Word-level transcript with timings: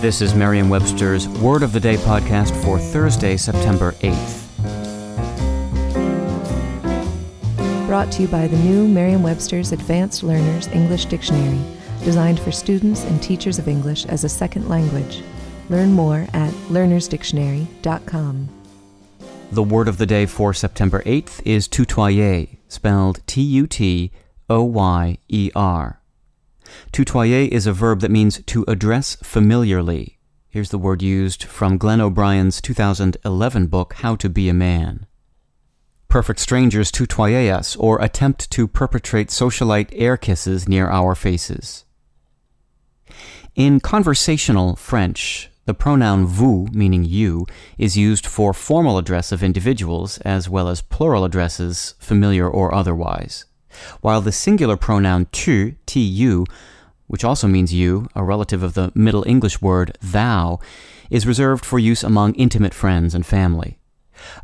This 0.00 0.20
is 0.20 0.34
Merriam 0.34 0.68
Webster's 0.68 1.26
Word 1.26 1.62
of 1.62 1.72
the 1.72 1.80
Day 1.80 1.96
podcast 1.96 2.54
for 2.62 2.78
Thursday, 2.78 3.38
September 3.38 3.92
8th. 4.02 4.42
Brought 7.86 8.12
to 8.12 8.22
you 8.22 8.28
by 8.28 8.46
the 8.46 8.58
new 8.58 8.86
Merriam 8.86 9.22
Webster's 9.22 9.72
Advanced 9.72 10.22
Learners 10.22 10.66
English 10.68 11.06
Dictionary, 11.06 11.58
designed 12.04 12.38
for 12.38 12.52
students 12.52 13.04
and 13.04 13.22
teachers 13.22 13.58
of 13.58 13.68
English 13.68 14.04
as 14.04 14.22
a 14.22 14.28
second 14.28 14.68
language. 14.68 15.22
Learn 15.70 15.92
more 15.92 16.26
at 16.34 16.52
learnersdictionary.com. 16.68 18.48
The 19.50 19.62
word 19.62 19.88
of 19.88 19.96
the 19.96 20.06
day 20.06 20.26
for 20.26 20.52
September 20.52 21.02
8th 21.04 21.40
is 21.46 21.66
tutoyer, 21.66 22.58
spelled 22.68 23.26
T 23.26 23.40
U 23.40 23.66
T 23.66 24.12
O 24.50 24.62
Y 24.62 25.16
E 25.28 25.50
R. 25.56 26.02
Tutoyer 26.92 27.48
is 27.48 27.66
a 27.66 27.72
verb 27.72 28.00
that 28.00 28.10
means 28.10 28.42
to 28.42 28.64
address 28.68 29.16
familiarly. 29.22 30.18
Here's 30.48 30.70
the 30.70 30.78
word 30.78 31.02
used 31.02 31.44
from 31.44 31.76
Glenn 31.76 32.00
O'Brien's 32.00 32.60
2011 32.60 33.66
book, 33.66 33.94
How 33.94 34.16
to 34.16 34.28
Be 34.28 34.48
a 34.48 34.54
Man. 34.54 35.06
Perfect 36.08 36.40
strangers 36.40 36.90
tutoyer 36.90 37.52
us 37.52 37.76
or 37.76 38.02
attempt 38.02 38.50
to 38.52 38.66
perpetrate 38.66 39.28
socialite 39.28 39.90
air 39.92 40.16
kisses 40.16 40.68
near 40.68 40.88
our 40.88 41.14
faces. 41.14 41.84
In 43.54 43.80
conversational 43.80 44.76
French, 44.76 45.50
the 45.66 45.74
pronoun 45.74 46.26
vous, 46.26 46.68
meaning 46.72 47.04
you, 47.04 47.46
is 47.76 47.96
used 47.96 48.26
for 48.26 48.54
formal 48.54 48.98
address 48.98 49.32
of 49.32 49.42
individuals 49.42 50.18
as 50.18 50.48
well 50.48 50.68
as 50.68 50.80
plural 50.80 51.24
addresses, 51.24 51.94
familiar 51.98 52.48
or 52.48 52.74
otherwise 52.74 53.44
while 54.00 54.20
the 54.20 54.32
singular 54.32 54.76
pronoun 54.76 55.26
tu, 55.32 55.72
tu, 55.86 56.44
which 57.06 57.24
also 57.24 57.46
means 57.46 57.72
you, 57.72 58.08
a 58.14 58.24
relative 58.24 58.62
of 58.62 58.74
the 58.74 58.92
Middle 58.94 59.24
English 59.26 59.62
word 59.62 59.96
thou, 60.02 60.58
is 61.10 61.26
reserved 61.26 61.64
for 61.64 61.78
use 61.78 62.02
among 62.02 62.34
intimate 62.34 62.74
friends 62.74 63.14
and 63.14 63.24
family. 63.24 63.78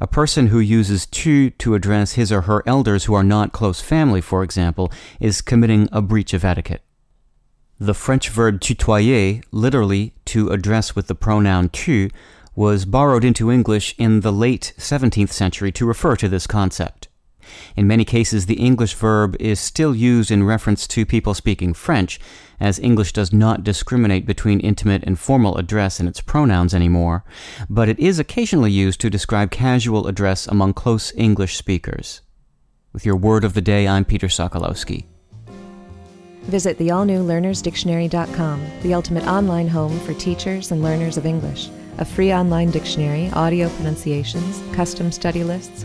A 0.00 0.06
person 0.06 0.48
who 0.48 0.60
uses 0.60 1.06
tu 1.06 1.50
to 1.50 1.74
address 1.74 2.12
his 2.12 2.30
or 2.30 2.42
her 2.42 2.62
elders 2.66 3.04
who 3.04 3.14
are 3.14 3.24
not 3.24 3.52
close 3.52 3.80
family, 3.80 4.20
for 4.20 4.42
example, 4.42 4.92
is 5.18 5.40
committing 5.40 5.88
a 5.90 6.02
breach 6.02 6.34
of 6.34 6.44
etiquette. 6.44 6.82
The 7.80 7.94
French 7.94 8.28
verb 8.28 8.60
tutoyer, 8.60 9.42
literally 9.50 10.14
to 10.26 10.50
address 10.50 10.94
with 10.94 11.08
the 11.08 11.14
pronoun 11.14 11.68
tu, 11.70 12.10
was 12.54 12.84
borrowed 12.84 13.24
into 13.24 13.50
English 13.50 13.94
in 13.98 14.20
the 14.20 14.32
late 14.32 14.74
17th 14.78 15.32
century 15.32 15.72
to 15.72 15.86
refer 15.86 16.16
to 16.16 16.28
this 16.28 16.46
concept. 16.46 17.08
In 17.76 17.86
many 17.86 18.04
cases, 18.04 18.46
the 18.46 18.54
English 18.54 18.94
verb 18.94 19.36
is 19.40 19.60
still 19.60 19.94
used 19.94 20.30
in 20.30 20.44
reference 20.44 20.86
to 20.88 21.06
people 21.06 21.34
speaking 21.34 21.74
French, 21.74 22.20
as 22.60 22.78
English 22.78 23.12
does 23.12 23.32
not 23.32 23.64
discriminate 23.64 24.26
between 24.26 24.60
intimate 24.60 25.02
and 25.04 25.18
formal 25.18 25.56
address 25.56 26.00
in 26.00 26.06
its 26.06 26.20
pronouns 26.20 26.74
anymore, 26.74 27.24
but 27.68 27.88
it 27.88 27.98
is 27.98 28.18
occasionally 28.18 28.70
used 28.70 29.00
to 29.00 29.10
describe 29.10 29.50
casual 29.50 30.06
address 30.06 30.46
among 30.46 30.74
close 30.74 31.12
English 31.16 31.56
speakers. 31.56 32.20
With 32.92 33.06
your 33.06 33.16
word 33.16 33.42
of 33.42 33.54
the 33.54 33.62
day, 33.62 33.88
I'm 33.88 34.04
Peter 34.04 34.28
Sokolowski. 34.28 35.06
Visit 36.42 36.76
the 36.78 36.90
all 36.90 37.04
new 37.04 37.24
learnersdictionary.com, 37.24 38.66
the 38.82 38.94
ultimate 38.94 39.26
online 39.26 39.68
home 39.68 39.98
for 40.00 40.12
teachers 40.14 40.72
and 40.72 40.82
learners 40.82 41.16
of 41.16 41.24
English. 41.24 41.70
A 41.98 42.04
free 42.04 42.32
online 42.32 42.70
dictionary, 42.70 43.30
audio 43.32 43.68
pronunciations, 43.70 44.62
custom 44.74 45.12
study 45.12 45.44
lists, 45.44 45.84